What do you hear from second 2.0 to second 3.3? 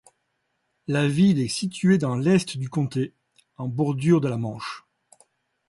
l'est du comté,